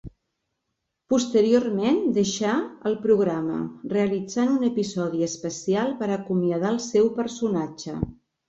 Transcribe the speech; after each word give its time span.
Posteriorment 1.13 1.99
deixà 2.15 2.55
el 2.91 2.97
programa, 3.05 3.59
realitzant 3.93 4.55
un 4.57 4.67
episodi 4.71 5.23
especial 5.29 5.95
per 6.01 6.11
acomiadar 6.19 6.73
el 6.77 6.83
seu 6.91 7.15
personatge. 7.21 7.99